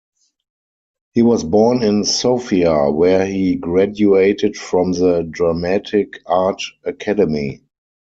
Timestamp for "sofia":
2.05-2.89